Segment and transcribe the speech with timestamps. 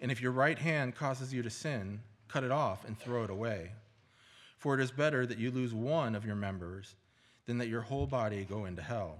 [0.00, 3.30] And if your right hand causes you to sin, cut it off and throw it
[3.30, 3.72] away.
[4.58, 6.94] For it is better that you lose one of your members
[7.46, 9.18] than that your whole body go into hell.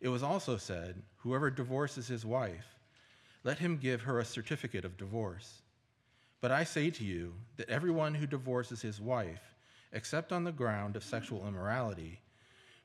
[0.00, 2.78] It was also said, Whoever divorces his wife,
[3.44, 5.62] let him give her a certificate of divorce.
[6.40, 9.54] But I say to you that everyone who divorces his wife,
[9.92, 12.20] except on the ground of sexual immorality,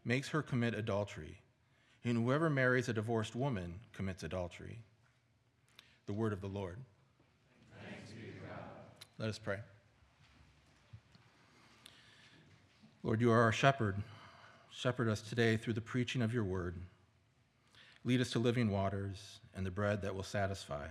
[0.04, 1.38] makes her commit adultery.
[2.04, 4.80] And whoever marries a divorced woman commits adultery.
[6.06, 6.78] The word of the Lord.
[9.18, 9.60] Let us pray.
[13.04, 13.96] Lord, you are our shepherd.
[14.72, 16.76] Shepherd us today through the preaching of your word.
[18.04, 20.88] Lead us to living waters and the bread that will satisfy.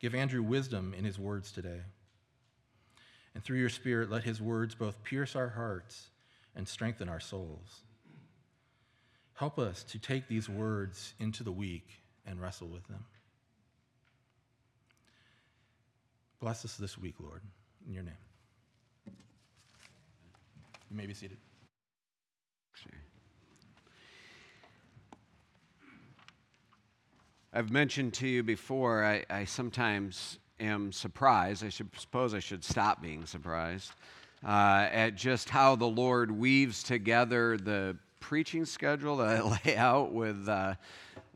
[0.00, 1.80] Give Andrew wisdom in his words today.
[3.34, 6.08] And through your Spirit, let his words both pierce our hearts
[6.54, 7.82] and strengthen our souls.
[9.34, 13.04] Help us to take these words into the week and wrestle with them.
[16.44, 17.40] Bless us this week, Lord,
[17.86, 18.12] in your name.
[19.06, 21.38] You may be seated.
[27.54, 31.64] I've mentioned to you before, I, I sometimes am surprised.
[31.64, 33.92] I should, suppose I should stop being surprised
[34.46, 40.12] uh, at just how the Lord weaves together the preaching schedule that I lay out
[40.12, 40.74] with uh,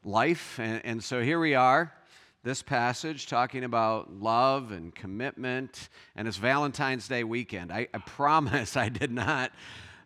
[0.05, 0.61] life.
[0.61, 1.95] And, and so here we are,
[2.44, 7.73] this passage talking about love and commitment, and it's Valentine's Day weekend.
[7.73, 9.52] I, I promise I did not.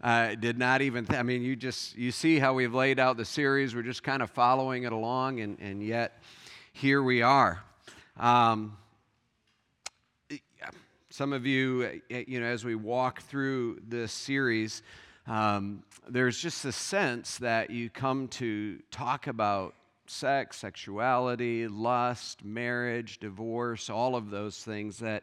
[0.02, 3.16] Uh, did not even th- i mean you just you see how we've laid out
[3.16, 6.20] the series we're just kind of following it along and, and yet
[6.72, 7.62] here we are
[8.18, 8.76] um,
[11.08, 14.82] some of you you know as we walk through this series
[15.28, 19.76] um, there's just a sense that you come to talk about
[20.06, 25.22] sex sexuality lust marriage divorce all of those things that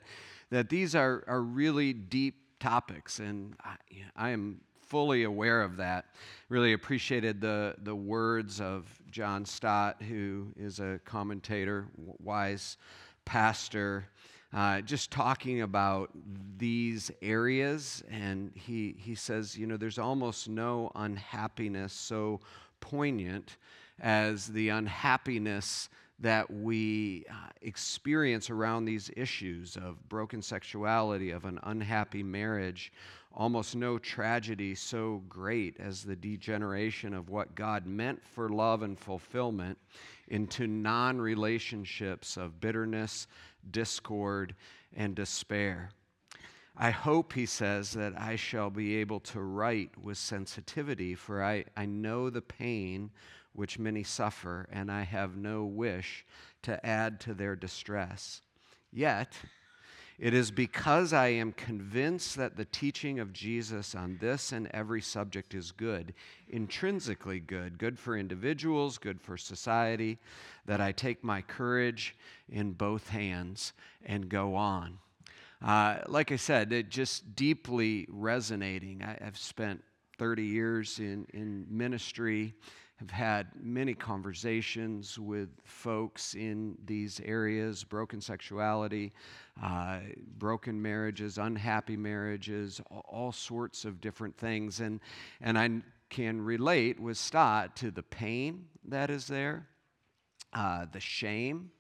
[0.50, 3.75] that these are, are really deep topics and I,
[4.16, 6.06] I am fully aware of that.
[6.50, 11.88] Really appreciated the, the words of John Stott, who is a commentator,
[12.19, 12.78] wise
[13.23, 14.07] pastor,
[14.51, 16.09] uh, just talking about
[16.57, 18.03] these areas.
[18.09, 22.39] And he, he says, you know, there's almost no unhappiness so
[22.81, 23.57] poignant
[24.01, 25.89] as the unhappiness
[26.19, 32.91] that we uh, experience around these issues of broken sexuality, of an unhappy marriage,
[33.33, 38.99] almost no tragedy so great as the degeneration of what God meant for love and
[38.99, 39.77] fulfillment
[40.27, 43.27] into non relationships of bitterness,
[43.71, 44.55] discord,
[44.95, 45.91] and despair.
[46.78, 51.66] I hope, he says, that I shall be able to write with sensitivity, for I,
[51.75, 53.12] I know the pain
[53.53, 56.25] which many suffer, and I have no wish
[56.62, 58.41] to add to their distress.
[58.91, 59.34] Yet,
[60.19, 65.01] it is because I am convinced that the teaching of Jesus on this and every
[65.01, 66.13] subject is good,
[66.50, 70.18] intrinsically good, good for individuals, good for society,
[70.66, 72.18] that I take my courage
[72.50, 73.72] in both hands
[74.06, 74.97] and go on.
[75.61, 79.03] Uh, like I said, it just deeply resonating.
[79.03, 79.83] I, have spent
[80.17, 82.55] 30 years in, in ministry
[82.99, 89.13] have had many conversations with folks in these areas broken sexuality,
[89.63, 89.99] uh,
[90.37, 94.81] broken marriages, unhappy marriages, all, sorts of different things.
[94.81, 94.99] And,
[95.39, 95.69] and I
[96.09, 99.67] can relate with Stott to the pain that is there,
[100.51, 101.71] uh, the shame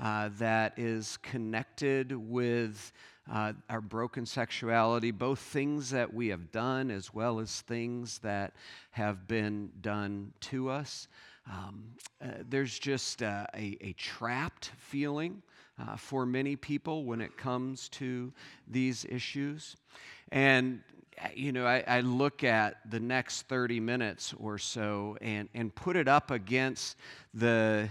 [0.00, 2.92] uh, that is connected with
[3.30, 8.52] uh, our broken sexuality, both things that we have done as well as things that
[8.90, 11.06] have been done to us.
[11.50, 11.84] Um,
[12.22, 15.42] uh, there's just uh, a, a, trapped feeling
[15.80, 18.32] uh, for many people when it comes to
[18.68, 19.76] these issues.
[20.30, 20.82] And
[21.22, 25.74] uh, you know, I, I, look at the next 30 minutes or so and, and
[25.74, 26.96] put it up against
[27.34, 27.88] the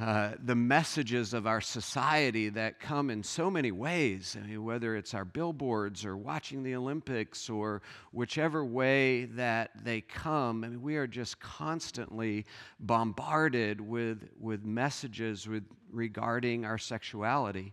[0.00, 4.36] uh, the messages of our society that come in so many ways.
[4.36, 7.80] I mean, whether it's our billboards or watching the Olympics or
[8.10, 12.44] whichever way that they come, I mean, we are just constantly
[12.80, 15.62] bombarded with, with messages, with
[15.92, 17.72] regarding our sexuality.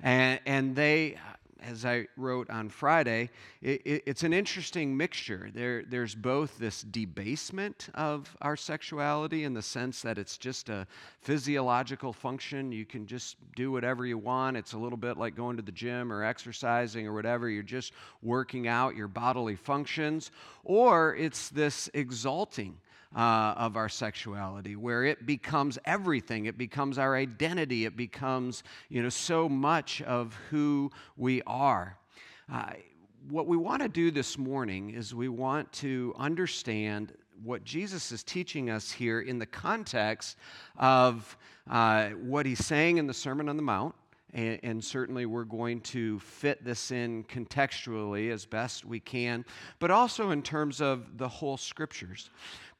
[0.00, 1.16] And, and they,
[1.62, 3.30] as I wrote on Friday,
[3.60, 5.50] it, it, it's an interesting mixture.
[5.54, 10.86] There, there's both this debasement of our sexuality in the sense that it's just a
[11.20, 12.72] physiological function.
[12.72, 14.56] You can just do whatever you want.
[14.56, 17.48] It's a little bit like going to the gym or exercising or whatever.
[17.48, 17.92] You're just
[18.22, 20.30] working out your bodily functions.
[20.64, 22.76] Or it's this exalting
[23.16, 26.46] uh, of our sexuality, where it becomes everything.
[26.46, 27.84] It becomes our identity.
[27.84, 31.98] It becomes, you know, so much of who we are.
[32.50, 32.72] Uh,
[33.28, 37.12] what we want to do this morning is we want to understand
[37.44, 40.36] what Jesus is teaching us here in the context
[40.76, 41.36] of
[41.70, 43.94] uh, what he's saying in the Sermon on the Mount.
[44.34, 49.44] And, and, certainly we're going to fit this in contextually as best we can,
[49.78, 52.30] but also in terms of the whole scriptures.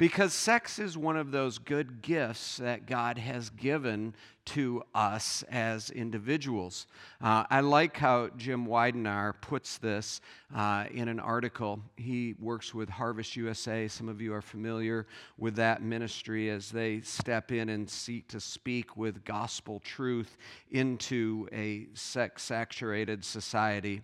[0.03, 4.17] Because sex is one of those good gifts that God has given
[4.47, 6.89] to us as individuals.
[7.21, 10.21] Uh, I like how Jim Weidenar puts this
[10.53, 11.79] uh, in an article.
[11.97, 13.87] He works with Harvest USA.
[13.87, 15.07] Some of you are familiar
[15.39, 20.37] with that ministry as they step in and seek to speak with gospel truth
[20.73, 24.03] into a sex saturated society.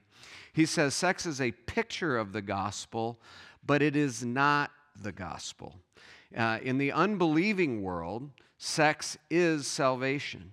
[0.53, 3.19] He says sex is a picture of the gospel,
[3.67, 4.71] but it is not
[5.03, 5.75] the gospel.
[6.37, 10.53] Uh, in the unbelieving world, sex is salvation.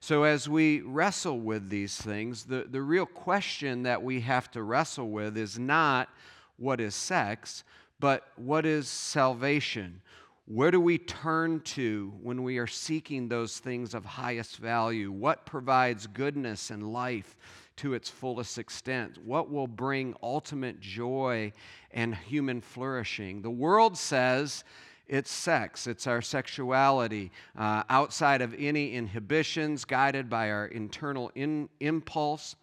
[0.00, 4.62] So, as we wrestle with these things, the, the real question that we have to
[4.62, 6.10] wrestle with is not
[6.58, 7.64] what is sex,
[8.00, 10.02] but what is salvation?
[10.46, 15.10] Where do we turn to when we are seeking those things of highest value?
[15.10, 17.34] What provides goodness and life
[17.76, 19.16] to its fullest extent?
[19.24, 21.54] What will bring ultimate joy
[21.92, 23.40] and human flourishing?
[23.40, 24.64] The world says
[25.06, 31.68] it's sex, it's our sexuality, uh, outside of any inhibitions, guided by our internal in,
[31.80, 32.56] impulse.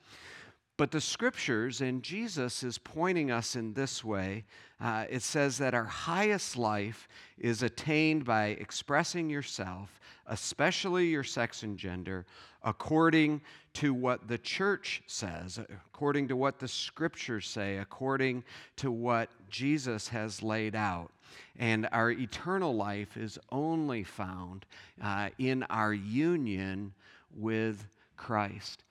[0.77, 4.45] But the scriptures, and Jesus is pointing us in this way,
[4.79, 7.07] uh, it says that our highest life
[7.37, 12.25] is attained by expressing yourself, especially your sex and gender,
[12.63, 13.41] according
[13.73, 18.43] to what the church says, according to what the scriptures say, according
[18.77, 21.11] to what Jesus has laid out.
[21.57, 24.65] And our eternal life is only found
[25.01, 26.93] uh, in our union
[27.35, 27.85] with
[28.17, 28.83] Christ.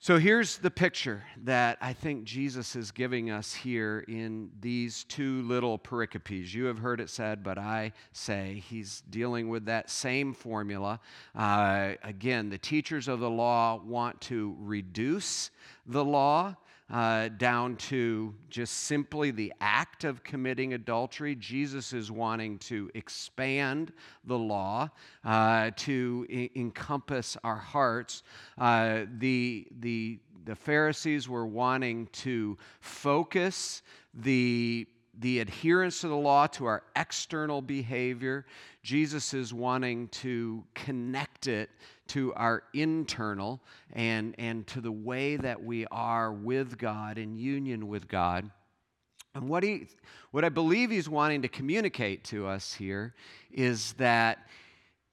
[0.00, 5.42] So here's the picture that I think Jesus is giving us here in these two
[5.42, 6.54] little pericopes.
[6.54, 11.00] You have heard it said, but I say he's dealing with that same formula.
[11.34, 15.50] Uh, again, the teachers of the law want to reduce
[15.84, 16.54] the law
[16.90, 21.34] uh, down to just simply the act of committing adultery.
[21.34, 23.92] Jesus is wanting to expand
[24.24, 24.88] the law
[25.24, 28.22] uh, to I- encompass our hearts.
[28.56, 33.82] Uh, the, the, the Pharisees were wanting to focus
[34.14, 34.86] the
[35.18, 38.46] the adherence to the law to our external behavior.
[38.82, 41.70] Jesus is wanting to connect it
[42.08, 43.60] to our internal
[43.92, 48.50] and, and to the way that we are with God in union with God.
[49.34, 49.88] And what, he,
[50.30, 53.14] what I believe he's wanting to communicate to us here
[53.50, 54.38] is that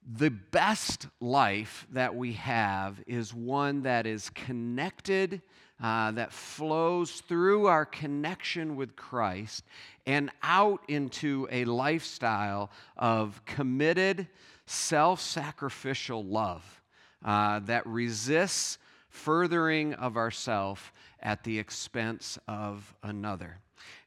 [0.06, 5.42] the best life that we have is one that is connected,
[5.82, 9.64] uh, that flows through our connection with Christ
[10.06, 14.28] and out into a lifestyle of committed,
[14.66, 16.80] self sacrificial love
[17.24, 18.78] uh, that resists
[19.10, 23.58] furthering of ourself at the expense of another.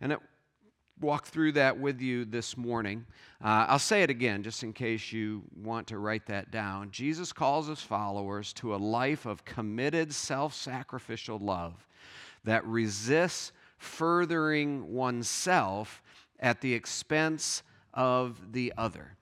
[0.01, 0.19] And it
[1.01, 3.05] walk through that with you this morning.
[3.43, 6.91] Uh, I'll say it again just in case you want to write that down.
[6.91, 11.87] Jesus calls his followers to a life of committed, self sacrificial love
[12.43, 16.01] that resists furthering oneself
[16.39, 17.63] at the expense
[17.93, 19.15] of the other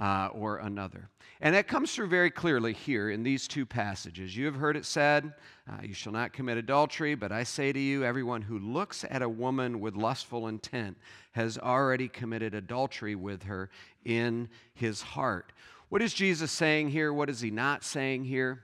[0.00, 1.08] uh, or another.
[1.40, 4.36] And that comes through very clearly here in these two passages.
[4.36, 5.34] You have heard it said,
[5.68, 9.22] uh, You shall not commit adultery, but I say to you, everyone who looks at
[9.22, 10.96] a woman with lustful intent
[11.32, 13.68] has already committed adultery with her
[14.04, 15.52] in his heart.
[15.88, 17.12] What is Jesus saying here?
[17.12, 18.62] What is he not saying here?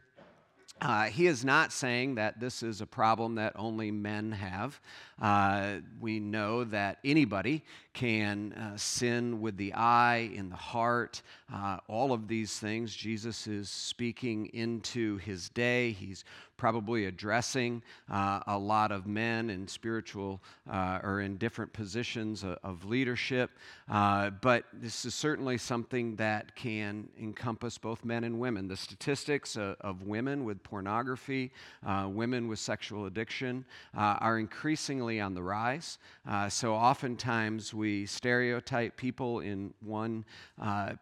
[0.81, 4.81] Uh, he is not saying that this is a problem that only men have.
[5.21, 7.63] Uh, we know that anybody
[7.93, 11.23] can uh, sin with the eye, in the heart,
[11.53, 12.95] uh, all of these things.
[12.95, 15.91] Jesus is speaking into his day.
[15.91, 16.25] He's
[16.57, 22.59] probably addressing uh, a lot of men in spiritual uh, or in different positions of,
[22.63, 23.51] of leadership.
[23.91, 28.69] Uh, but this is certainly something that can encompass both men and women.
[28.69, 31.51] The statistics of, women with pornography,
[31.83, 35.99] women with sexual addiction are increasingly on the rise.
[36.29, 40.25] Uh, so oftentimes we stereotype people in one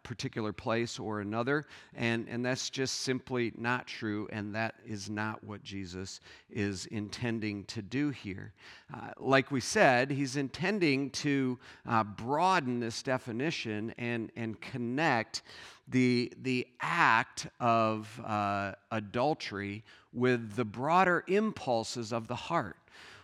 [0.05, 5.43] particular place or another, and, and that's just simply not true, and that is not
[5.43, 8.53] what Jesus is intending to do here.
[8.95, 15.43] Uh, like we said, he's intending to uh, broaden this definition and, and connect
[15.89, 22.77] the, the act of uh, adultery with the broader impulses of the heart.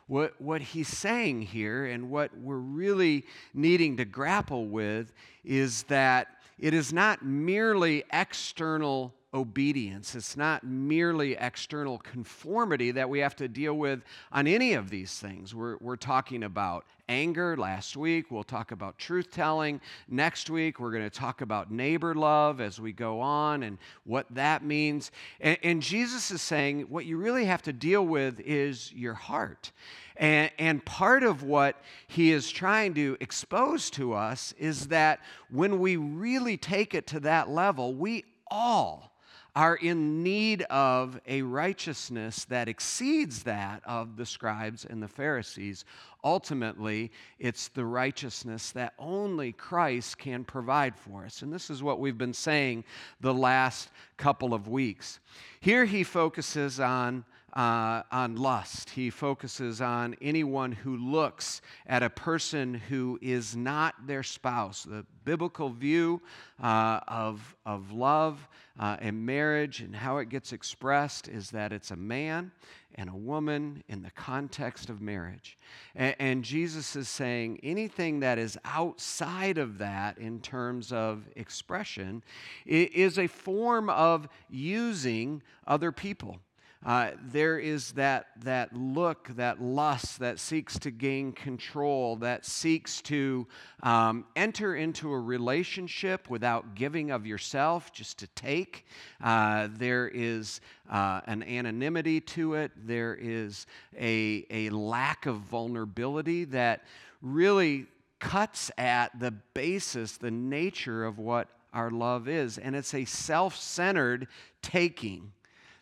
[0.07, 5.13] What, what he's saying here and what we're really needing to grapple with
[5.45, 10.15] is that it is not merely external obedience.
[10.15, 15.19] It's not merely external conformity that we have to deal with on any of these
[15.19, 15.55] things.
[15.55, 18.31] We're, we're talking about anger last week.
[18.31, 19.81] We'll talk about truth telling.
[20.09, 24.27] Next week, we're going to talk about neighbor love as we go on and what
[24.35, 25.11] that means.
[25.41, 29.73] And, and Jesus is saying what you really have to deal with is your heart.
[30.17, 35.19] And, and, part of what he is trying to expose to us is that
[35.51, 39.14] when we really take it to that level, we all
[39.57, 45.85] are in need of a righteousness that exceeds that of the scribes and the Pharisees.
[46.25, 51.43] Ultimately, it's the righteousness that only Christ can provide for us.
[51.43, 52.85] And this is what we've been saying
[53.21, 55.21] the last couple of weeks.
[55.61, 58.91] Here he focuses on uh, on lust.
[58.91, 64.83] He focuses on anyone who looks at a person who is not their spouse.
[64.83, 66.21] The biblical view
[66.63, 71.93] uh, of, of love uh, and marriage and how it gets expressed is that it's
[71.93, 72.51] a man
[72.97, 75.57] and a woman in the context of marriage.
[75.95, 82.23] And, and, Jesus is saying anything that is outside of that in terms of expression
[82.67, 86.39] is a form of using other people.
[86.85, 93.01] Uh, there is that, that look, that lust that seeks to gain control, that seeks
[93.01, 93.47] to
[93.83, 98.85] um, enter into a relationship without giving of yourself, just to take.
[99.23, 100.61] Uh, there is
[100.91, 103.67] uh, an anonymity to it, there is
[103.99, 106.85] a, a lack of vulnerability that
[107.23, 107.87] really
[108.21, 112.59] cuts at the basis, the nature of what our love is.
[112.59, 114.29] And it's a self centered
[114.63, 115.33] taking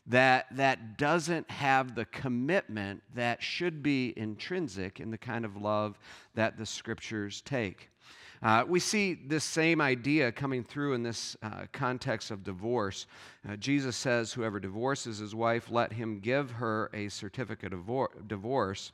[0.06, 5.98] that, that doesn't have the commitment that should be intrinsic in the kind of love
[6.34, 7.88] that the scriptures take.
[8.42, 13.06] Uh, we see this same idea coming through in this uh, context of divorce.
[13.48, 17.88] Uh, Jesus says, Whoever divorces his wife, let him give her a certificate of
[18.26, 18.90] divorce.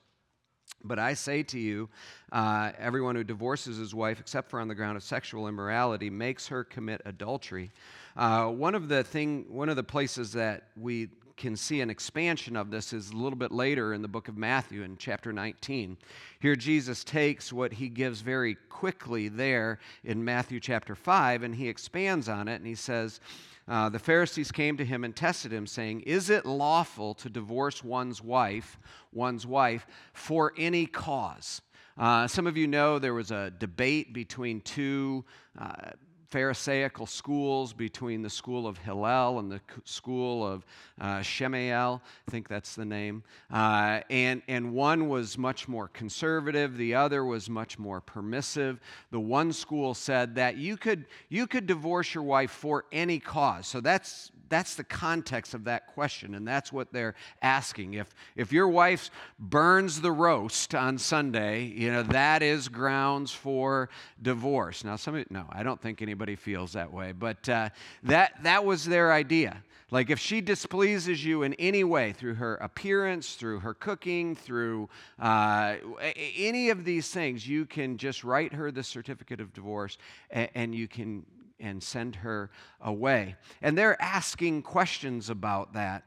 [0.85, 1.89] But I say to you,
[2.31, 6.49] uh, everyone who divorces his wife, except for on the ground of sexual immorality, makes
[6.49, 7.71] her commit adultery.
[8.17, 11.09] Uh, one of the thing, one of the places that we
[11.39, 14.37] can see an expansion of this is a little bit later in the book of
[14.37, 15.97] Matthew in chapter 19.
[16.41, 21.69] Here, Jesus takes what he gives very quickly there in Matthew chapter 5 and he
[21.69, 23.21] expands on it and he says,
[23.69, 27.85] uh, The Pharisees came to him and tested him, saying, Is it lawful to divorce
[27.85, 28.79] one's wife,
[29.13, 31.61] one's wife, for any cause?
[31.99, 35.25] Uh, some of you know there was a debate between two.
[35.59, 35.91] Uh,
[36.31, 40.67] Pharisaical schools between the school of Hillel and the school of
[41.01, 43.23] uh, Shemael, I think that's the name.
[43.51, 48.79] Uh, and, and one was much more conservative, the other was much more permissive.
[49.11, 53.67] The one school said that you could, you could divorce your wife for any cause.
[53.67, 57.95] So that's that's the context of that question, and that's what they're asking.
[57.95, 63.91] If, if your wife burns the roast on Sunday, you know, that is grounds for
[64.21, 64.85] divorce.
[64.85, 67.69] Now, some no, I don't think anybody feels that way, but uh,
[68.03, 69.63] that, that was their idea.
[69.91, 74.91] Like, if she displeases you in any way through her appearance, through her cooking, through
[75.19, 75.77] uh,
[76.37, 79.97] any of these things, you can just write her the certificate of divorce
[80.31, 81.25] and, and you can
[81.61, 82.51] and send her
[82.83, 83.35] away.
[83.63, 86.05] And they're asking questions about that.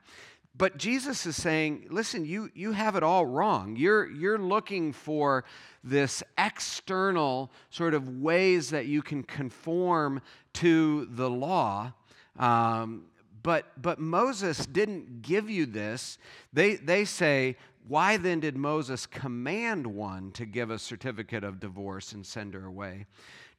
[0.55, 3.75] But Jesus is saying, listen, you, you have it all wrong.
[3.77, 5.46] You're, you're looking for
[5.84, 10.22] this external sort of ways that you can conform
[10.53, 11.93] to the law.
[12.38, 13.05] Um,
[13.43, 16.17] but, but Moses didn't give you this.
[16.53, 17.55] They, they say
[17.88, 22.65] why then did Moses command one to give a certificate of divorce and send her
[22.65, 23.05] away?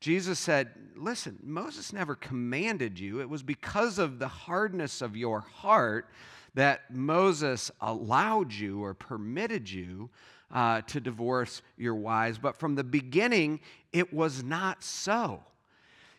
[0.00, 3.20] Jesus said, Listen, Moses never commanded you.
[3.20, 6.08] It was because of the hardness of your heart
[6.54, 10.10] that Moses allowed you or permitted you
[10.52, 12.38] uh, to divorce your wives.
[12.38, 13.60] But from the beginning,
[13.92, 15.42] it was not so.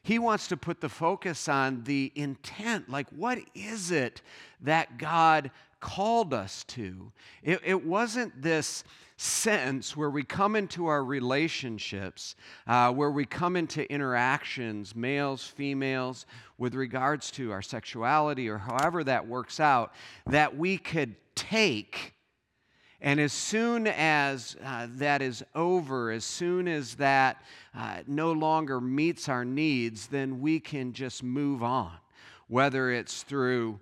[0.02, 2.90] He wants to put the focus on the intent.
[2.90, 4.22] Like, what is it
[4.62, 5.50] that God
[5.80, 7.12] called us to?
[7.42, 8.84] It, it wasn't this
[9.18, 12.36] sense where we come into our relationships,
[12.68, 16.26] uh, where we come into interactions, males, females,
[16.58, 19.94] with regards to our sexuality or however that works out,
[20.28, 22.14] that we could take.
[23.02, 27.44] And as soon as uh, that is over, as soon as that
[27.76, 31.92] uh, no longer meets our needs, then we can just move on.
[32.48, 33.80] Whether it's through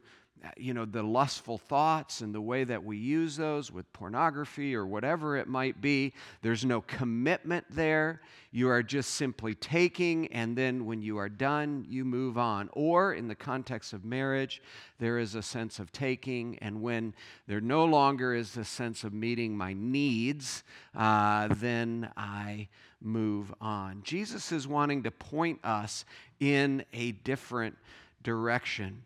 [0.58, 4.86] you know, the lustful thoughts and the way that we use those with pornography or
[4.86, 6.14] whatever it might be.
[6.42, 8.22] There's no commitment there.
[8.52, 12.70] You are just simply taking, and then when you are done, you move on.
[12.74, 14.62] Or in the context of marriage,
[15.00, 17.14] there is a sense of taking, and when
[17.48, 20.64] there no longer is a sense of meeting my needs,
[20.96, 22.68] uh, then I
[23.02, 24.02] move on.
[24.04, 26.06] Jesus is wanting to point us
[26.40, 27.78] in a different
[28.24, 29.04] direction.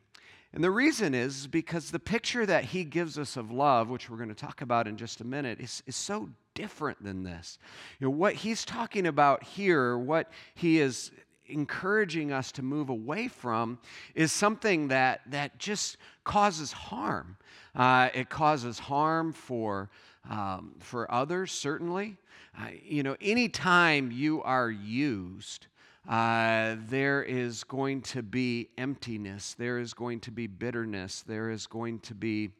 [0.55, 4.15] And the reason is because the picture that he gives us of love, which we're
[4.15, 7.59] going to talk about in just a minute, is, is so different than this.
[7.99, 11.11] You know, what he's talking about here, what he is
[11.47, 13.79] encouraging us to move away from,
[14.15, 17.35] is something that, that just causes harm.
[17.75, 19.89] Uh, it causes harm for,
[20.29, 22.15] um, for others, certainly.
[22.57, 25.67] Uh, you know, anytime you are used,
[26.07, 31.67] uh, there is going to be emptiness, there is going to be bitterness, there is
[31.67, 32.51] going to be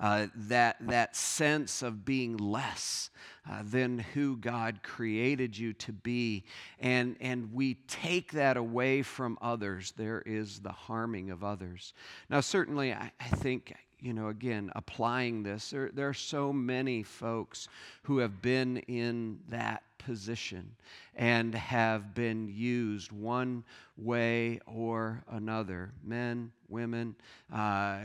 [0.00, 3.10] uh, that, that sense of being less
[3.50, 6.44] uh, than who God created you to be.
[6.78, 9.92] And, and we take that away from others.
[9.96, 11.92] There is the harming of others.
[12.30, 17.02] Now, certainly, I, I think you know, again, applying this, there, there, are so many
[17.02, 17.68] folks
[18.02, 20.70] who have been in that position
[21.16, 23.64] and have been used one
[23.96, 27.14] way or another men, women,
[27.52, 27.98] uh,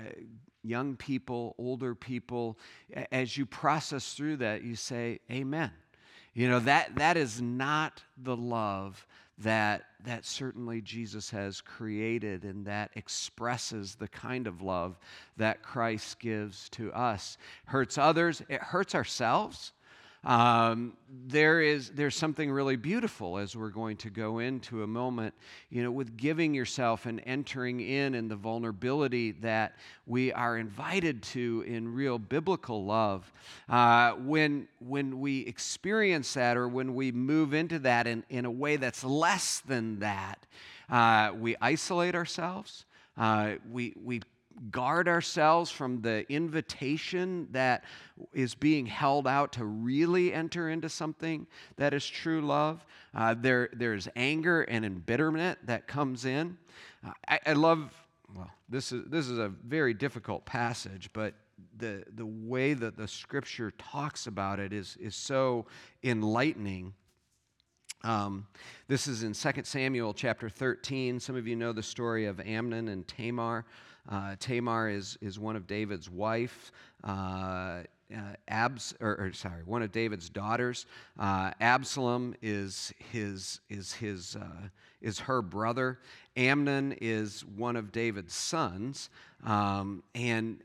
[0.63, 2.58] young people, older people.
[3.12, 5.71] As you process through that, you say, Amen.
[6.34, 9.06] You know, that, that is not the love
[9.39, 14.98] that, that certainly Jesus has created and that expresses the kind of love
[15.38, 17.38] that Christ gives to us.
[17.65, 19.74] Hurts others, it hurts ourselves.
[20.23, 20.93] Um,
[21.27, 25.33] there is there's something really beautiful as we're going to go into a moment,
[25.69, 31.21] you know, with giving yourself and entering in in the vulnerability that we are invited
[31.23, 33.31] to in real biblical love.
[33.67, 38.51] Uh, when when we experience that, or when we move into that in, in a
[38.51, 40.45] way that's less than that,
[40.89, 42.86] uh, we isolate ourselves.
[43.17, 44.21] Uh, we we
[44.72, 47.84] guard ourselves from the invitation that
[48.34, 52.86] is being held out to really enter into something that is true love.
[53.13, 56.58] Uh, there, there's anger and embitterment that comes in.
[57.06, 57.94] Uh, I, I love,
[58.36, 61.34] well, this is, this is a very difficult passage, but
[61.78, 65.66] the, the way that the scripture talks about it is, is so
[66.04, 66.94] enlightening.
[68.04, 68.48] Um,
[68.88, 71.20] this is in 2 Samuel chapter 13.
[71.20, 73.66] Some of you know the story of Amnon and Tamar.
[74.10, 76.72] Uh, Tamar is, is one of David's wife.
[77.04, 80.86] Uh, uh, Abs, or, or, sorry, one of David's daughters.
[81.18, 84.68] Uh, Absalom is his is his uh,
[85.02, 86.00] is her brother.
[86.38, 89.10] Amnon is one of David's sons,
[89.46, 90.60] um, and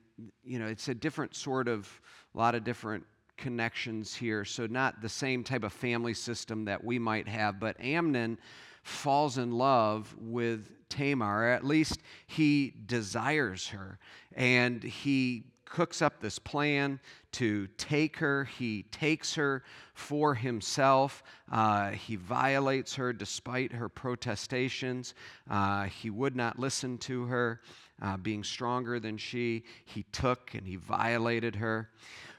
[0.44, 1.88] you know it's a different sort of
[2.34, 3.04] a lot of different
[3.36, 4.44] connections here.
[4.44, 8.36] So not the same type of family system that we might have, but Amnon
[8.88, 13.98] falls in love with Tamar, or at least he desires her.
[14.34, 16.98] And he cooks up this plan
[17.32, 18.44] to take her.
[18.44, 21.22] He takes her for himself.
[21.52, 25.14] Uh, he violates her despite her protestations.
[25.50, 27.60] Uh, he would not listen to her,
[28.00, 29.64] uh, being stronger than she.
[29.84, 31.90] He took and he violated her.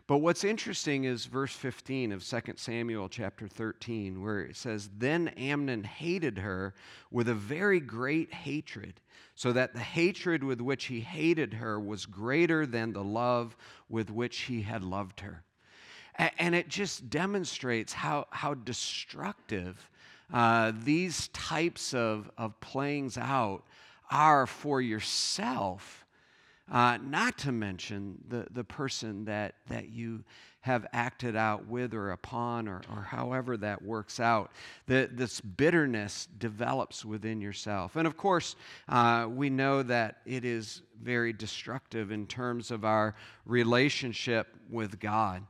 [0.09, 5.27] But what's interesting is verse 15 of 2 Samuel chapter 13, where it says, Then
[5.27, 6.73] Amnon hated her
[7.11, 9.01] with a very great hatred,
[9.35, 13.55] so that the hatred with which he hated her was greater than the love
[13.87, 15.43] with which he had loved her.
[16.39, 19.91] And it just demonstrates how, how destructive
[20.33, 23.61] uh, these types of, of playings out
[24.09, 26.03] are for yourself
[26.71, 30.23] uh, not to mention the, the person that, that you
[30.61, 34.51] have acted out with or upon, or, or however that works out.
[34.87, 37.95] The, this bitterness develops within yourself.
[37.95, 38.55] And of course,
[38.89, 45.43] uh, we know that it is very destructive in terms of our relationship with God.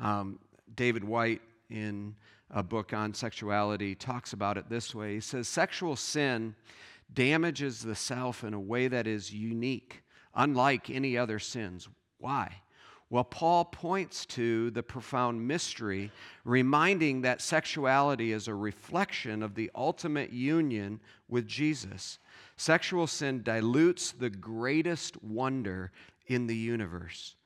[0.00, 0.40] Um,
[0.74, 2.14] David White, in
[2.50, 6.54] a book on sexuality, talks about it this way He says, Sexual sin
[7.12, 10.02] damages the self in a way that is unique,
[10.36, 11.88] unlike any other sins.
[12.18, 12.60] Why?
[13.08, 16.10] Well, Paul points to the profound mystery,
[16.44, 22.18] reminding that sexuality is a reflection of the ultimate union with Jesus.
[22.56, 25.92] Sexual sin dilutes the greatest wonder
[26.26, 27.36] in the universe.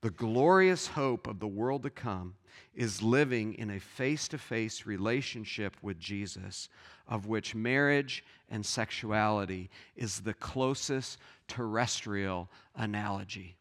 [0.00, 2.34] The glorious hope of the world to come
[2.74, 6.70] is living in a face to face relationship with Jesus,
[7.06, 11.18] of which marriage and sexuality is the closest
[11.50, 13.56] terrestrial analogy.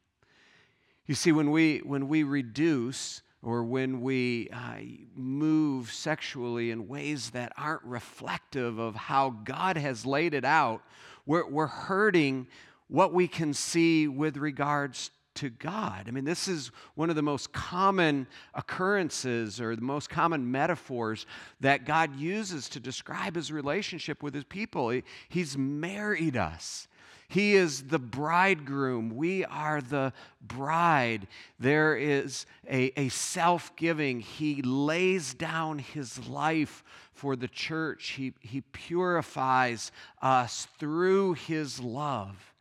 [1.08, 4.76] You see, when we, when we reduce or when we uh,
[5.16, 10.84] move sexually in ways that aren't reflective of how God has laid it out,
[11.26, 12.48] we're, we're hurting
[12.90, 16.06] what we can see with regards to God.
[16.08, 21.26] I mean, this is one of the most common occurrences or the most common metaphors
[21.62, 24.90] that God uses to describe his relationship with his people.
[24.90, 26.89] He, he's married us.
[27.30, 29.16] He is the bridegroom.
[29.16, 31.28] We are the bride.
[31.60, 34.20] There is a, a self giving.
[34.20, 36.84] He lays down his life
[37.20, 42.54] for the church, he, he purifies us through his love.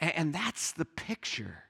[0.00, 1.62] And, and that's the picture.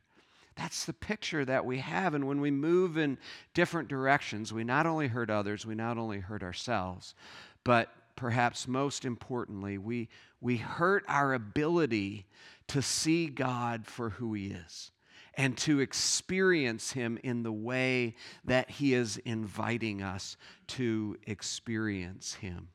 [0.57, 2.15] That's the picture that we have.
[2.15, 3.19] And when we move in
[3.53, 7.15] different directions, we not only hurt others, we not only hurt ourselves,
[7.63, 10.07] but perhaps most importantly, we,
[10.43, 12.27] we hurt our ability
[12.69, 14.91] to see God for who He is
[15.39, 22.69] and to experience Him in the way that He is inviting us to experience Him.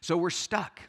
[0.00, 0.80] So we're stuck.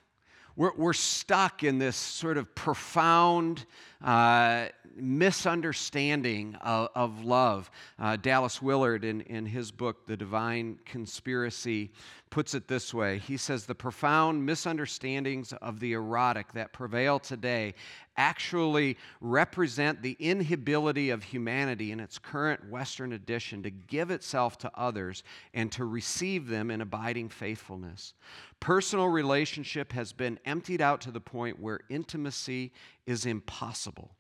[0.56, 3.65] We're, we're stuck in this sort of profound
[4.04, 7.70] uh, misunderstanding of, of love.
[7.98, 11.92] Uh, Dallas Willard, in, in his book, The Divine Conspiracy,
[12.30, 17.74] puts it this way He says, The profound misunderstandings of the erotic that prevail today
[18.18, 24.72] actually represent the inability of humanity in its current Western edition to give itself to
[24.76, 28.14] others and to receive them in abiding faithfulness.
[28.60, 32.74] Personal relationship has been emptied out to the point where intimacy
[33.10, 34.12] is impossible.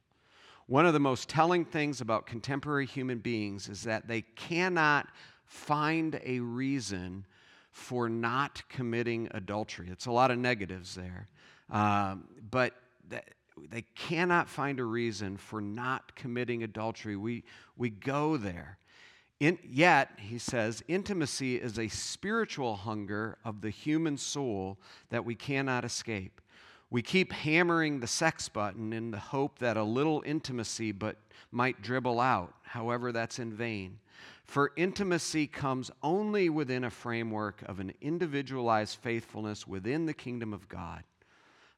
[0.65, 5.07] One of the most telling things about contemporary human beings is that they cannot
[5.45, 7.25] find a reason
[7.71, 9.89] for not committing adultery.
[9.91, 11.27] It's a lot of negatives there.
[11.69, 12.73] Um, but
[13.69, 17.15] they cannot find a reason for not committing adultery.
[17.15, 17.43] We,
[17.77, 18.79] we go there.
[19.39, 25.35] In, yet, he says, intimacy is a spiritual hunger of the human soul that we
[25.35, 26.41] cannot escape.
[26.91, 31.17] We keep hammering the sex button in the hope that a little intimacy but
[31.51, 32.53] might dribble out.
[32.63, 33.99] However, that's in vain.
[34.43, 40.67] For intimacy comes only within a framework of an individualized faithfulness within the kingdom of
[40.67, 41.03] God.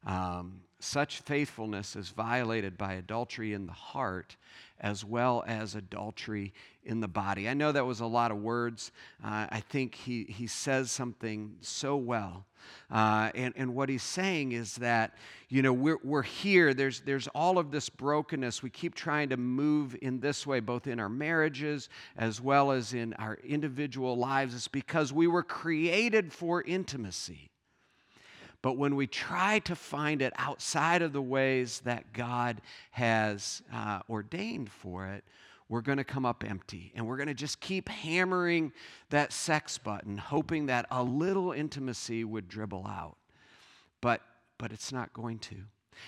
[0.05, 4.35] Um, such faithfulness is violated by adultery in the heart
[4.79, 7.47] as well as adultery in the body.
[7.47, 8.91] I know that was a lot of words.
[9.23, 12.45] Uh, I think he, he says something so well.
[12.89, 15.13] Uh, and, and what he's saying is that,
[15.49, 16.73] you know, we're, we're here.
[16.73, 18.63] There's, there's all of this brokenness.
[18.63, 22.93] We keep trying to move in this way, both in our marriages as well as
[22.93, 24.55] in our individual lives.
[24.55, 27.50] It's because we were created for intimacy.
[28.61, 34.01] But when we try to find it outside of the ways that God has uh,
[34.09, 35.23] ordained for it,
[35.67, 36.91] we're going to come up empty.
[36.95, 38.73] And we're going to just keep hammering
[39.09, 43.17] that sex button, hoping that a little intimacy would dribble out.
[44.01, 44.21] But,
[44.57, 45.55] but it's not going to.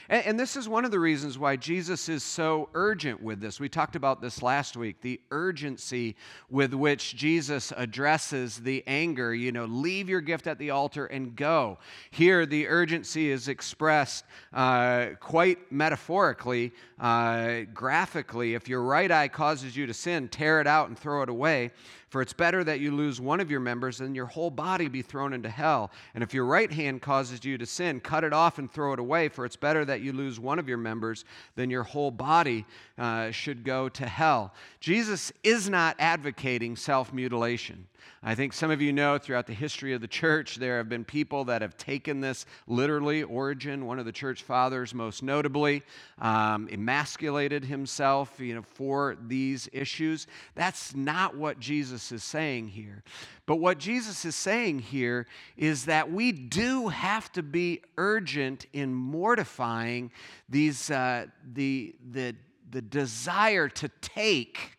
[0.09, 3.59] And, and, this is one of the reasons why Jesus is so urgent with this.
[3.59, 6.15] We talked about this last week the urgency
[6.49, 9.33] with which Jesus addresses the anger.
[9.33, 11.77] You know, leave your gift at the altar and go.
[12.11, 18.55] Here, the urgency is expressed uh, quite metaphorically, uh, graphically.
[18.55, 21.71] If your right eye causes you to sin, tear it out and throw it away.
[22.13, 25.01] For it's better that you lose one of your members than your whole body be
[25.01, 25.89] thrown into hell.
[26.13, 28.99] And if your right hand causes you to sin, cut it off and throw it
[28.99, 29.29] away.
[29.29, 32.67] For it's better that you lose one of your members than your whole body
[32.99, 34.53] uh, should go to hell.
[34.79, 37.87] Jesus is not advocating self mutilation.
[38.25, 41.03] I think some of you know throughout the history of the church, there have been
[41.03, 43.23] people that have taken this literally.
[43.23, 45.83] Origen, one of the church fathers, most notably,
[46.19, 50.27] um, emasculated himself you know, for these issues.
[50.55, 53.03] That's not what Jesus is saying here.
[53.45, 58.93] But what Jesus is saying here is that we do have to be urgent in
[58.93, 60.11] mortifying
[60.47, 62.35] these, uh, the, the,
[62.71, 64.77] the desire to take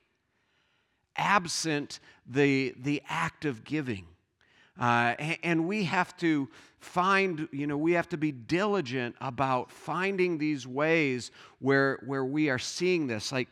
[1.17, 4.07] absent the, the act of giving.
[4.79, 6.49] Uh, and we have to
[6.81, 12.51] find, you know, we have to be diligent about finding these ways where, where we
[12.51, 13.31] are seeing this.
[13.31, 13.49] Like,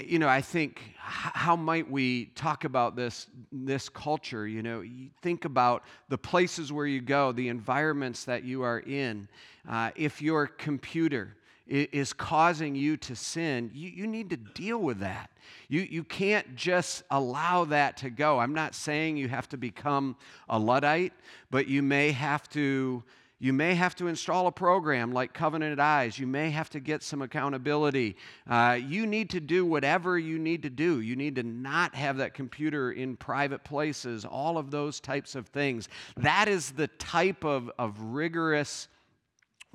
[0.00, 4.46] you know, I think how might we talk about this this culture?
[4.46, 8.80] You know, you think about the places where you go, the environments that you are
[8.80, 9.28] in.
[9.68, 14.98] Uh, if your computer is causing you to sin, you, you need to deal with
[15.00, 15.30] that.
[15.68, 18.38] You, you can't just allow that to go.
[18.38, 20.16] I'm not saying you have to become
[20.48, 21.12] a Luddite,
[21.50, 23.02] but you may have to.
[23.38, 26.16] You may have to install a program like Covenant Eyes.
[26.16, 28.14] You may have to get some accountability.
[28.48, 31.00] Uh, you need to do whatever you need to do.
[31.00, 35.48] You need to not have that computer in private places, all of those types of
[35.48, 35.88] things.
[36.18, 38.86] That is the type of, of rigorous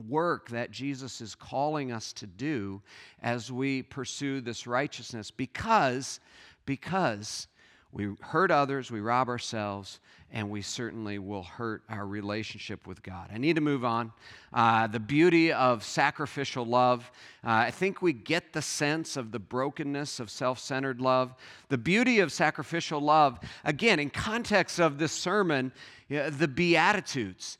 [0.08, 2.82] work that Jesus is calling us to do
[3.22, 6.20] as we pursue this righteousness because
[6.66, 7.48] because
[7.92, 10.00] we hurt others, we rob ourselves,
[10.32, 13.30] and we certainly will hurt our relationship with God.
[13.34, 14.12] I need to move on.
[14.52, 17.10] Uh, the beauty of sacrificial love.
[17.46, 21.34] Uh, I think we get the sense of the brokenness of self centered love.
[21.70, 25.72] The beauty of sacrificial love, again, in context of this sermon,
[26.10, 27.58] the Beatitudes.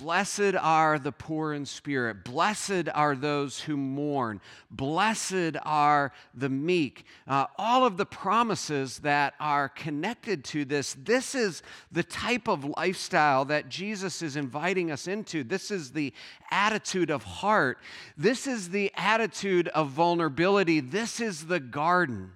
[0.00, 2.24] Blessed are the poor in spirit.
[2.24, 4.40] Blessed are those who mourn.
[4.70, 7.04] Blessed are the meek.
[7.26, 12.64] Uh, all of the promises that are connected to this, this is the type of
[12.76, 15.42] lifestyle that Jesus is inviting us into.
[15.42, 16.12] This is the
[16.50, 17.78] attitude of heart.
[18.16, 20.80] This is the attitude of vulnerability.
[20.80, 22.32] This is the garden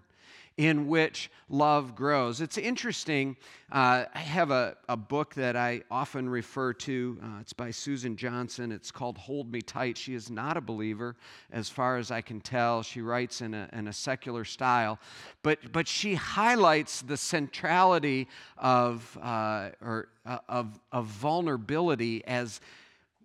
[0.62, 2.40] in which love grows.
[2.40, 3.36] It's interesting.
[3.72, 7.18] Uh, I have a, a book that I often refer to.
[7.20, 8.70] Uh, it's by Susan Johnson.
[8.70, 9.98] It's called Hold Me Tight.
[9.98, 11.16] She is not a believer,
[11.50, 12.84] as far as I can tell.
[12.84, 15.00] She writes in a, in a secular style,
[15.42, 22.60] but, but she highlights the centrality of, uh, or, uh, of, of vulnerability as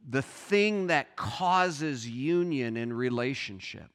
[0.09, 3.91] the thing that causes union in relationship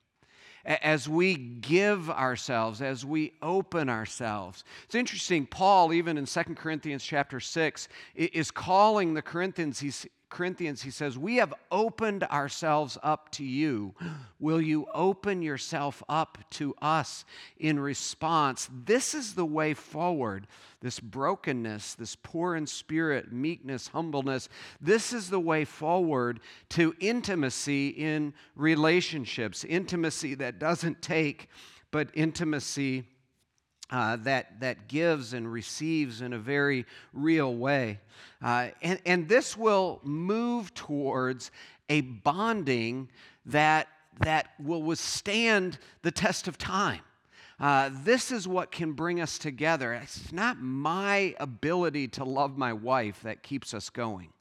[0.64, 4.64] as we give ourselves, as we open ourselves.
[4.84, 10.80] It's interesting, Paul, even in 2 Corinthians chapter 6, is calling the Corinthians, he's, Corinthians,
[10.80, 13.94] he says, We have opened ourselves up to you.
[14.40, 17.26] Will you open yourself up to us
[17.58, 18.66] in response?
[18.72, 20.46] This is the way forward.
[20.80, 24.48] This brokenness, this poor in spirit, meekness, humbleness,
[24.80, 26.40] this is the way forward
[26.70, 29.64] to intimacy in relationships.
[29.64, 31.50] Intimacy that doesn't take,
[31.90, 33.04] but intimacy
[33.92, 38.00] uh, that, that gives and receives in a very real way.
[38.42, 41.50] Uh, and, and this will move towards
[41.90, 43.08] a bonding
[43.44, 43.86] that,
[44.20, 47.02] that will withstand the test of time.
[47.60, 49.92] Uh, this is what can bring us together.
[49.92, 54.31] It's not my ability to love my wife that keeps us going.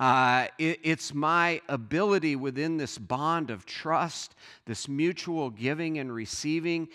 [0.00, 4.34] Uh, it, it's my ability within this bond of trust,
[4.64, 6.88] this mutual giving and receiving.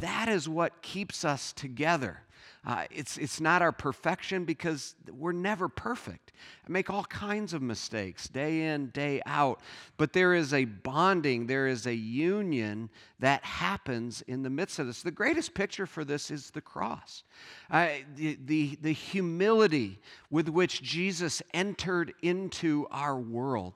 [0.00, 2.22] That is what keeps us together.
[2.68, 6.32] Uh, it's, it's not our perfection because we're never perfect.
[6.66, 9.60] I make all kinds of mistakes day in, day out.
[9.96, 14.86] But there is a bonding, there is a union that happens in the midst of
[14.86, 15.00] this.
[15.00, 17.22] The greatest picture for this is the cross.
[17.70, 19.98] Uh, the, the, the humility
[20.30, 23.72] with which Jesus entered into our world.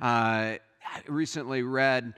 [0.00, 2.14] Uh, I recently read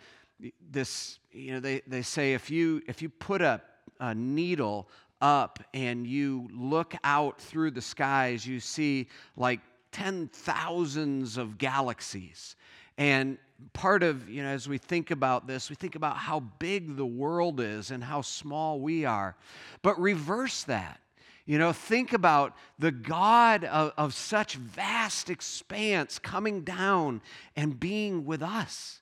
[0.70, 3.60] this, you know, they, they say if you, if you put a,
[4.00, 4.88] a needle
[5.24, 9.08] up and you look out through the skies, you see
[9.38, 9.60] like
[9.90, 12.56] ten thousands of galaxies.
[12.98, 13.38] And
[13.72, 17.06] part of, you know, as we think about this, we think about how big the
[17.06, 19.34] world is and how small we are.
[19.80, 21.00] But reverse that.
[21.46, 27.22] You know, think about the God of, of such vast expanse coming down
[27.56, 29.00] and being with us.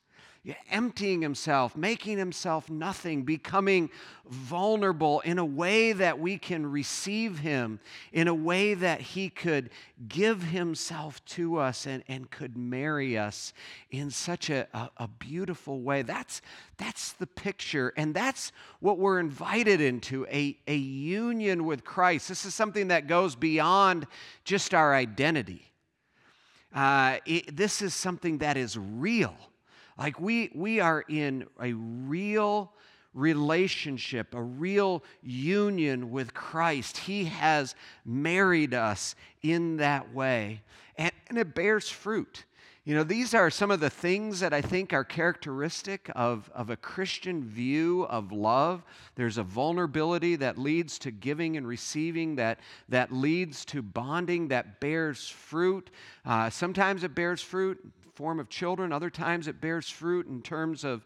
[0.71, 3.89] Emptying himself, making himself nothing, becoming
[4.29, 7.79] vulnerable in a way that we can receive him,
[8.13, 9.71] in a way that he could
[10.09, 13.53] give himself to us and, and could marry us
[13.93, 16.03] in such a, a, a beautiful way.
[16.03, 16.43] That's,
[16.77, 18.51] that's the picture, and that's
[18.81, 22.29] what we're invited into a, a union with Christ.
[22.29, 24.09] This is something that goes beyond
[24.43, 25.71] just our identity.
[26.75, 29.37] Uh, it, this is something that is real.
[29.99, 32.73] Like we, we are in a real
[33.15, 36.97] relationship, a real union with Christ.
[36.97, 37.75] He has
[38.05, 40.63] married us in that way,
[40.97, 42.45] and, and it bears fruit.
[42.85, 46.69] You know, these are some of the things that I think are characteristic of, of
[46.69, 48.83] a Christian view of love.
[49.15, 54.81] There's a vulnerability that leads to giving and receiving, that, that leads to bonding, that
[54.81, 55.91] bears fruit.
[56.27, 57.79] Uh, sometimes it bears fruit
[58.15, 58.93] form of children.
[58.93, 61.05] Other times it bears fruit in terms of,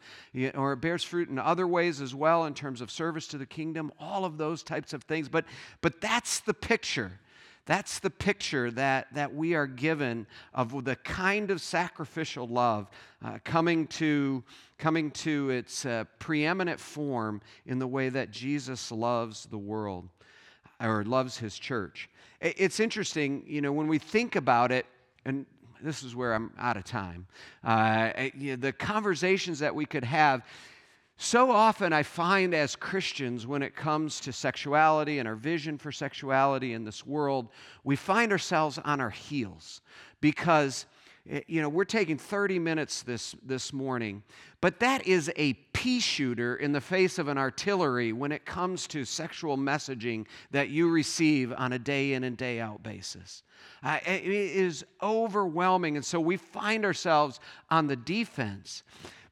[0.54, 3.46] or it bears fruit in other ways as well in terms of service to the
[3.46, 5.28] kingdom, all of those types of things.
[5.28, 5.44] But,
[5.80, 7.20] but that's the picture.
[7.66, 12.88] That's the picture that, that we are given of the kind of sacrificial love
[13.24, 14.44] uh, coming, to,
[14.78, 20.08] coming to its uh, preeminent form in the way that Jesus loves the world
[20.80, 22.08] or loves his church.
[22.40, 24.86] It's interesting, you know, when we think about it,
[25.24, 25.44] and
[25.82, 27.26] this is where I'm out of time.
[27.64, 30.42] Uh, the conversations that we could have.
[31.18, 35.90] So often, I find as Christians, when it comes to sexuality and our vision for
[35.90, 37.48] sexuality in this world,
[37.84, 39.80] we find ourselves on our heels
[40.20, 40.84] because
[41.46, 44.22] you know we're taking 30 minutes this this morning
[44.60, 48.86] but that is a pea shooter in the face of an artillery when it comes
[48.86, 53.42] to sexual messaging that you receive on a day in and day out basis
[53.82, 55.96] uh, it is overwhelming.
[55.96, 58.82] And so we find ourselves on the defense.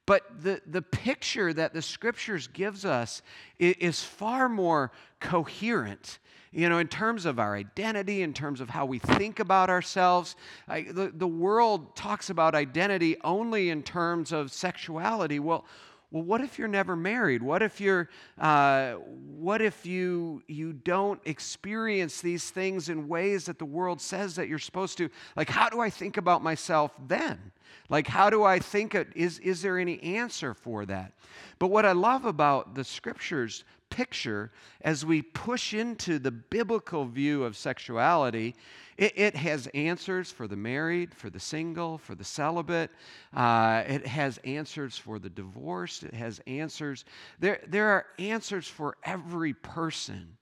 [0.07, 3.23] But the, the picture that the scriptures gives us
[3.59, 6.19] is far more coherent
[6.55, 10.37] you know, in terms of our identity, in terms of how we think about ourselves.
[10.69, 15.41] I, the, the world talks about identity only in terms of sexuality.
[15.41, 15.65] Well,
[16.13, 17.43] well, what if you're never married?
[17.43, 23.59] What if you're, uh, what if you you don't experience these things in ways that
[23.59, 25.11] the world says that you're supposed to?
[25.35, 27.51] Like, how do I think about myself then?
[27.89, 28.95] Like, how do I think?
[28.95, 31.15] It, is is there any answer for that?
[31.59, 33.65] But what I love about the scriptures
[33.95, 38.57] picture as we push into the biblical view of sexuality
[38.97, 42.91] it, it, has answers for the married, for the single, for the celibate.
[43.35, 46.05] Uh, it has answers for the divorced.
[46.05, 47.05] It has answers.
[47.41, 50.37] There, there are answers for every person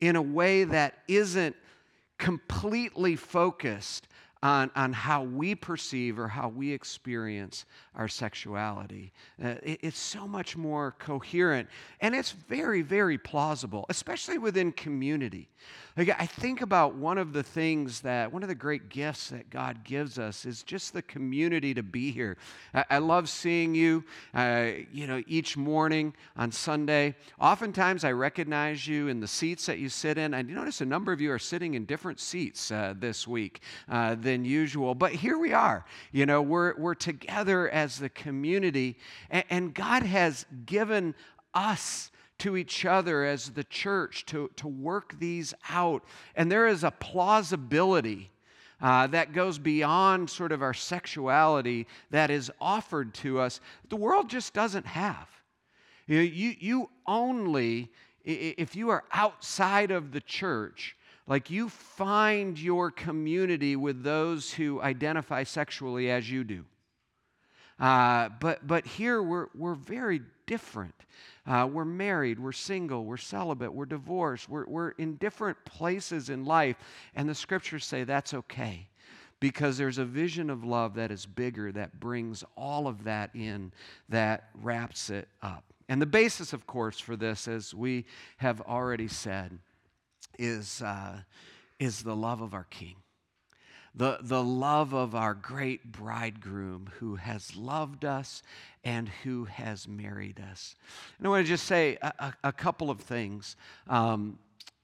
[0.00, 1.56] in a way that isn't
[2.18, 4.06] completely focused
[4.44, 9.10] on, on how we perceive or how we experience our sexuality.
[9.42, 11.66] Uh, it, it's so much more coherent
[12.02, 15.48] and it's very, very plausible, especially within community.
[15.96, 19.48] Like, I think about one of the things that, one of the great gifts that
[19.48, 22.36] God gives us is just the community to be here.
[22.74, 24.04] I, I love seeing you,
[24.34, 27.14] uh, you know, each morning on Sunday.
[27.40, 30.34] Oftentimes I recognize you in the seats that you sit in.
[30.34, 34.16] I notice a number of you are sitting in different seats uh, this week uh,
[34.34, 34.94] than usual.
[34.96, 35.84] But here we are.
[36.10, 38.98] You know, we're, we're together as the community,
[39.30, 41.14] and, and God has given
[41.54, 46.02] us to each other as the church to, to work these out.
[46.34, 48.32] And there is a plausibility
[48.82, 54.28] uh, that goes beyond sort of our sexuality that is offered to us, the world
[54.28, 55.28] just doesn't have.
[56.08, 57.92] You, you, you only,
[58.24, 64.80] if you are outside of the church, like you find your community with those who
[64.82, 66.64] identify sexually as you do.
[67.78, 70.94] Uh, but, but here we're, we're very different.
[71.46, 76.44] Uh, we're married, we're single, we're celibate, we're divorced, we're, we're in different places in
[76.44, 76.76] life.
[77.14, 78.88] And the scriptures say that's okay
[79.40, 83.72] because there's a vision of love that is bigger, that brings all of that in,
[84.08, 85.64] that wraps it up.
[85.88, 88.06] And the basis, of course, for this, as we
[88.38, 89.58] have already said,
[90.38, 91.18] is, uh,
[91.78, 92.96] is the love of our King
[93.94, 98.42] the, the love of our great bridegroom who has loved us
[98.82, 100.74] and who has married us.
[101.18, 103.56] And I want to just say a, a, a couple of things.
[103.88, 104.38] Um,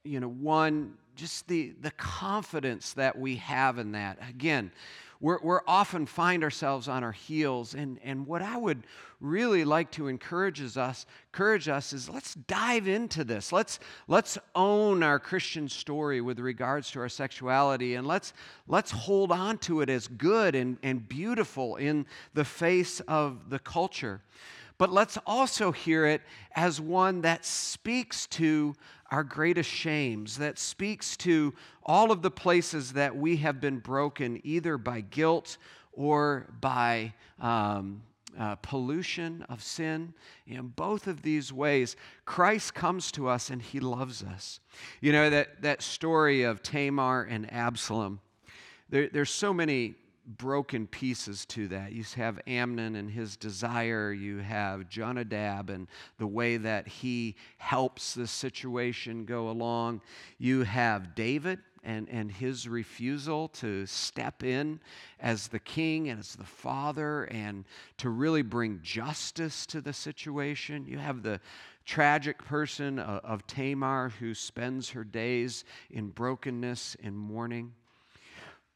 [0.05, 4.19] you know, one, just the, the confidence that we have in that.
[4.29, 4.71] Again,
[5.21, 7.75] we're, we're often find ourselves on our heels.
[7.75, 8.87] And, and what I would
[9.21, 13.53] really like to encourage us, encourage us is let's dive into this.
[13.53, 18.33] Let's, let's own our Christian story with regards to our sexuality and let's,
[18.67, 23.59] let's hold on to it as good and, and beautiful in the face of the
[23.59, 24.23] culture.
[24.81, 26.23] But let's also hear it
[26.57, 28.75] as one that speaks to
[29.11, 31.53] our greatest shames, that speaks to
[31.85, 35.59] all of the places that we have been broken either by guilt
[35.93, 37.12] or by
[37.43, 38.01] um,
[38.39, 40.14] uh, pollution of sin.
[40.47, 44.61] In both of these ways, Christ comes to us and he loves us.
[45.03, 48.18] You know, that, that story of Tamar and Absalom,
[48.89, 49.97] there, there's so many
[50.37, 51.93] broken pieces to that.
[51.93, 58.14] You have Amnon and his desire, you have Jonadab and the way that he helps
[58.14, 60.03] the situation go along.
[60.39, 64.81] You have David and, and his refusal to step in
[65.18, 67.64] as the king and as the father and
[67.99, 70.85] to really bring justice to the situation.
[70.87, 71.41] You have the
[71.87, 77.72] tragic person of, of Tamar who spends her days in brokenness and mourning.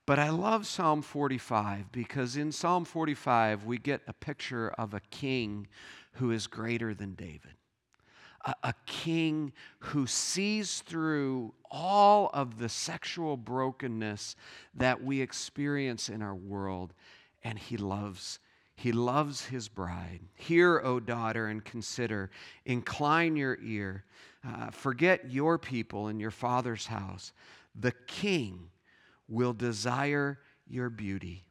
[0.07, 5.01] But I love Psalm 45 because in Psalm 45 we get a picture of a
[5.11, 5.67] king
[6.15, 7.55] who is greater than David.
[8.45, 14.37] A, a, king who sees through all of the sexual brokenness
[14.75, 16.93] that we experience in our world
[17.43, 18.39] and he loves
[18.77, 20.19] he loves his bride.
[20.35, 22.33] Hear, O daughter, and consider.
[22.65, 24.05] Incline your ear.
[24.45, 27.33] Uh, forget your people and your father's house.
[27.77, 28.71] The king
[29.29, 31.45] will desire your beauty.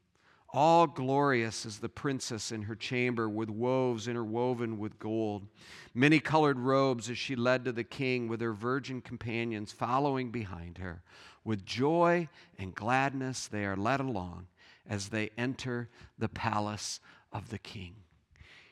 [0.49, 5.47] All glorious is the princess in her chamber, with woves interwoven with gold.
[5.95, 10.78] Many colored robes as she led to the king, with her virgin companions following behind
[10.78, 11.01] her.
[11.43, 14.47] With joy and gladness, they are led along
[14.88, 16.99] as they enter the palace
[17.32, 17.95] of the king.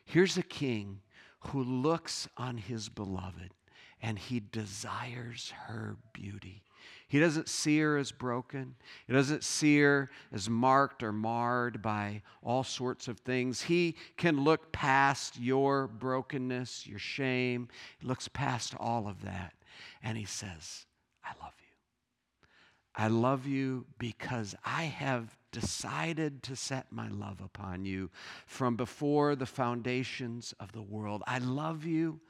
[0.05, 1.01] Here's a king
[1.39, 3.53] who looks on his beloved
[4.01, 6.63] and he desires her beauty.
[7.11, 8.75] He doesn't see her as broken.
[9.05, 13.63] He doesn't see her as marked or marred by all sorts of things.
[13.63, 17.67] He can look past your brokenness, your shame.
[17.99, 19.55] He looks past all of that.
[20.01, 20.85] And he says,
[21.21, 22.47] I love you.
[22.95, 28.09] I love you because I have decided to set my love upon you
[28.47, 31.23] from before the foundations of the world.
[31.27, 32.21] I love you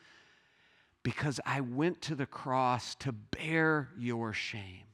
[1.04, 4.86] because I went to the cross to bear your shame,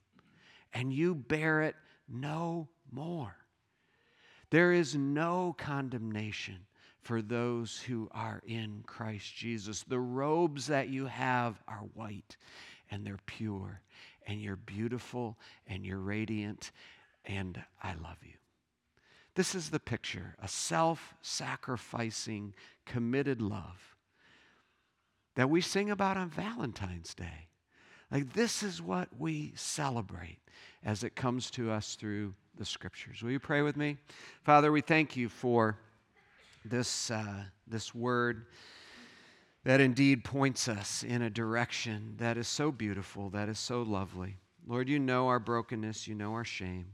[0.73, 1.75] and you bear it
[2.07, 3.35] no more.
[4.49, 6.59] There is no condemnation
[7.01, 9.83] for those who are in Christ Jesus.
[9.83, 12.37] The robes that you have are white
[12.89, 13.81] and they're pure,
[14.25, 15.37] and you're beautiful
[15.67, 16.71] and you're radiant,
[17.25, 18.33] and I love you.
[19.35, 22.53] This is the picture a self sacrificing,
[22.85, 23.96] committed love
[25.37, 27.47] that we sing about on Valentine's Day.
[28.11, 30.39] Like, this is what we celebrate
[30.83, 33.21] as it comes to us through the scriptures.
[33.21, 33.97] Will you pray with me?
[34.43, 35.77] Father, we thank you for
[36.65, 38.47] this, uh, this word
[39.63, 44.37] that indeed points us in a direction that is so beautiful, that is so lovely.
[44.65, 46.87] Lord, you know our brokenness, you know our shame,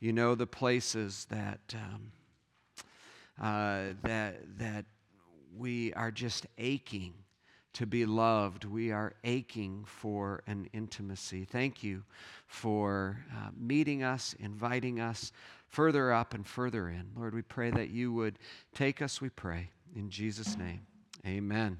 [0.00, 2.12] you know the places that, um,
[3.38, 4.86] uh, that, that
[5.54, 7.12] we are just aching
[7.74, 8.64] to be loved.
[8.64, 11.44] We are aching for an intimacy.
[11.44, 12.02] Thank you
[12.46, 15.32] for uh, meeting us, inviting us
[15.68, 17.10] further up and further in.
[17.16, 18.38] Lord, we pray that you would
[18.74, 19.70] take us, we pray.
[19.96, 20.86] In Jesus' name,
[21.26, 21.78] amen.